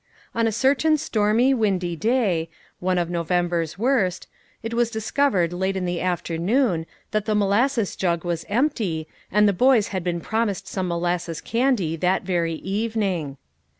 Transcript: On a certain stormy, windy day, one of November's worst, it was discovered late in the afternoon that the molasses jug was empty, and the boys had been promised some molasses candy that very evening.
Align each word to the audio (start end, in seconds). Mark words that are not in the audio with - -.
On 0.33 0.47
a 0.47 0.51
certain 0.51 0.97
stormy, 0.97 1.53
windy 1.53 1.95
day, 1.95 2.49
one 2.79 2.97
of 2.97 3.11
November's 3.11 3.77
worst, 3.77 4.27
it 4.63 4.73
was 4.73 4.89
discovered 4.89 5.53
late 5.53 5.77
in 5.77 5.85
the 5.85 6.01
afternoon 6.01 6.87
that 7.11 7.25
the 7.25 7.35
molasses 7.35 7.95
jug 7.95 8.25
was 8.25 8.43
empty, 8.49 9.07
and 9.31 9.47
the 9.47 9.53
boys 9.53 9.89
had 9.89 10.03
been 10.03 10.19
promised 10.19 10.67
some 10.67 10.87
molasses 10.87 11.39
candy 11.39 11.95
that 11.97 12.23
very 12.23 12.55
evening. 12.55 13.37